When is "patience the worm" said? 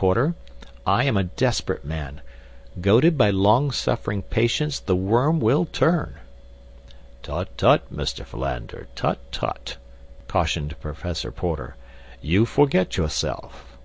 4.22-5.40